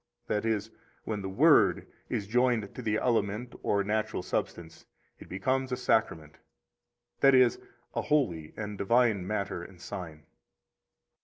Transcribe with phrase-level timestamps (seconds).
[0.25, 0.71] That is,
[1.03, 4.87] when the Word is joined to the element or natural substance,
[5.19, 6.39] it becomes a Sacrament,
[7.19, 7.59] that is,
[7.93, 10.25] a holy and divine matter and sign.